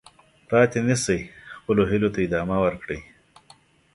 [0.49, 1.19] پاتې نه شئ،
[1.59, 2.99] خپلو هیلو ته ادامه ورکړئ.